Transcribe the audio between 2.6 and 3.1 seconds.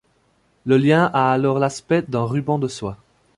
soie.